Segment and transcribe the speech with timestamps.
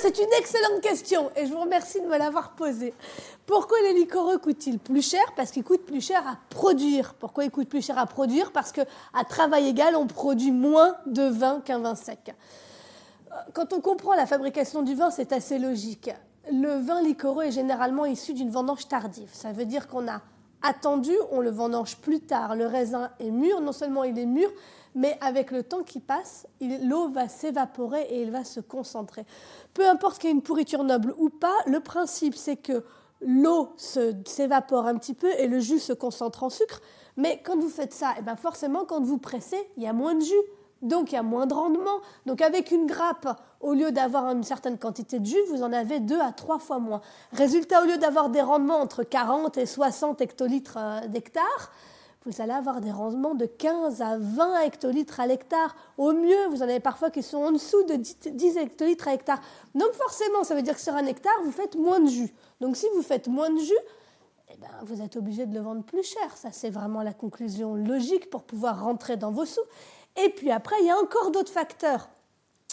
[0.00, 2.94] c'est une excellente question et je vous remercie de me l'avoir posée.
[3.46, 5.22] Pourquoi les liquoreux coûtent-ils plus cher?
[5.36, 7.14] Parce qu'ils coûtent plus cher à produire.
[7.14, 8.52] Pourquoi ils coûtent plus cher à produire?
[8.52, 8.84] Parce qu'à
[9.28, 12.34] travail égal, on produit moins de vin qu'un vin sec.
[13.54, 16.10] Quand on comprend la fabrication du vin, c'est assez logique.
[16.50, 19.30] Le vin liquoreux est généralement issu d'une vendange tardive.
[19.32, 20.20] Ça veut dire qu'on a
[20.62, 22.56] attendu, on le vendange plus tard.
[22.56, 24.50] Le raisin est mûr, non seulement il est mûr,
[24.94, 29.24] mais avec le temps qui passe, l'eau va s'évaporer et il va se concentrer.
[29.74, 32.84] Peu importe qu'il y ait une pourriture noble ou pas, le principe c'est que
[33.20, 36.80] l'eau s'évapore un petit peu et le jus se concentre en sucre.
[37.16, 39.92] Mais quand vous faites ça, et eh bien forcément, quand vous pressez, il y a
[39.92, 40.34] moins de jus.
[40.82, 42.00] Donc il y a moins de rendement.
[42.26, 46.00] Donc avec une grappe, au lieu d'avoir une certaine quantité de jus, vous en avez
[46.00, 47.00] deux à trois fois moins.
[47.32, 51.70] Résultat, au lieu d'avoir des rendements entre 40 et 60 hectolitres euh, d'hectare,
[52.24, 55.74] vous allez avoir des rendements de 15 à 20 hectolitres à l'hectare.
[55.98, 59.40] Au mieux, vous en avez parfois qui sont en dessous de 10 hectolitres à l'hectare.
[59.74, 62.32] Donc forcément, ça veut dire que sur un hectare, vous faites moins de jus.
[62.60, 63.74] Donc si vous faites moins de jus,
[64.52, 66.36] eh ben, vous êtes obligé de le vendre plus cher.
[66.36, 69.60] Ça, c'est vraiment la conclusion logique pour pouvoir rentrer dans vos sous.
[70.16, 72.08] Et puis après, il y a encore d'autres facteurs.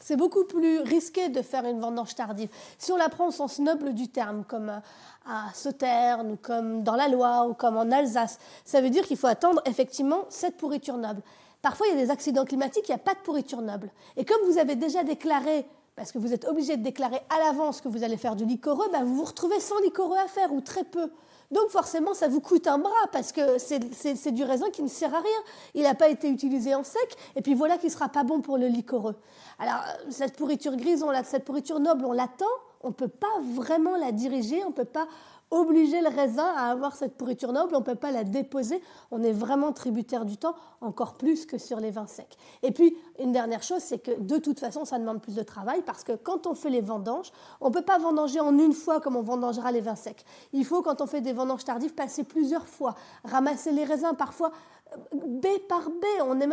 [0.00, 2.48] C'est beaucoup plus risqué de faire une vendange tardive.
[2.78, 4.80] Si on la prend au sens noble du terme, comme
[5.26, 9.18] à Sauternes, ou comme dans la Loire, ou comme en Alsace, ça veut dire qu'il
[9.18, 11.20] faut attendre effectivement cette pourriture noble.
[11.60, 13.90] Parfois, il y a des accidents climatiques, il n'y a pas de pourriture noble.
[14.16, 15.66] Et comme vous avez déjà déclaré,
[16.00, 18.88] parce que vous êtes obligé de déclarer à l'avance que vous allez faire du liquoreux,
[18.90, 21.10] ben vous vous retrouvez sans liquoreux à faire, ou très peu.
[21.50, 25.14] Donc forcément, ça vous coûte un bras parce que c'est du raisin qui ne sert
[25.14, 25.38] à rien.
[25.74, 28.40] Il n'a pas été utilisé en sec, et puis voilà qu'il ne sera pas bon
[28.40, 29.14] pour le liquoreux.
[29.58, 32.46] Alors, cette pourriture grise, on cette pourriture noble, on l'attend,
[32.80, 35.06] on ne peut pas vraiment la diriger, on ne peut pas
[35.50, 39.22] obliger le raisin à avoir cette pourriture noble, on ne peut pas la déposer, on
[39.22, 42.36] est vraiment tributaire du temps, encore plus que sur les vins secs.
[42.62, 45.82] Et puis, une dernière chose, c'est que de toute façon, ça demande plus de travail
[45.84, 49.00] parce que quand on fait les vendanges, on ne peut pas vendanger en une fois
[49.00, 50.24] comme on vendangera les vins secs.
[50.52, 54.52] Il faut, quand on fait des vendanges tardives, passer plusieurs fois, ramasser les raisins parfois
[54.92, 56.22] euh, baie par baie.
[56.22, 56.48] On n'est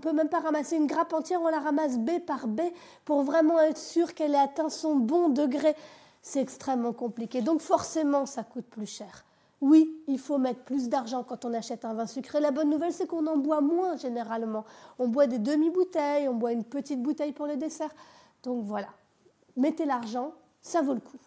[0.00, 2.72] peut même pas ramasser une grappe entière, on la ramasse baie par baie
[3.04, 5.74] pour vraiment être sûr qu'elle ait atteint son bon degré
[6.22, 7.42] c'est extrêmement compliqué.
[7.42, 9.24] Donc forcément, ça coûte plus cher.
[9.60, 12.40] Oui, il faut mettre plus d'argent quand on achète un vin sucré.
[12.40, 14.64] La bonne nouvelle, c'est qu'on en boit moins généralement.
[14.98, 17.94] On boit des demi-bouteilles, on boit une petite bouteille pour le dessert.
[18.42, 18.88] Donc voilà,
[19.56, 21.18] mettez l'argent, ça vaut le coup.